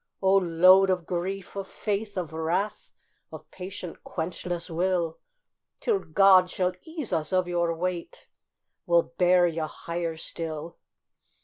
[0.19, 2.89] O load of grief, of faith, of wrath,
[3.31, 5.19] Of patient, quenchless will,
[5.79, 8.27] Till God shall ease us of your weight
[8.87, 10.79] We'll bear you higher still!